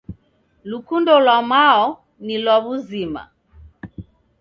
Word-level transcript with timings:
Lukundo 0.69 1.11
lwa 1.23 1.37
mao 1.51 1.87
ni 2.25 2.35
lwa 2.43 2.55
wuzima. 2.65 3.21